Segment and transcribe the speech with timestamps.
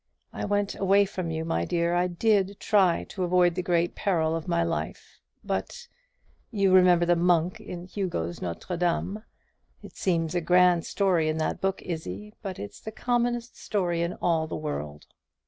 [0.33, 4.35] I went away from you, my dear; I did try to avoid the great peril
[4.35, 5.87] of my life; but
[6.49, 9.23] you remember the monk in Hugo's 'Notre Dame.'
[9.83, 14.13] It seems a grand story in that book, Izzie, but it's the commonest story in
[14.23, 15.05] all the world.